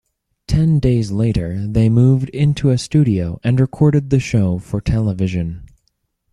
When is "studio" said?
2.79-3.39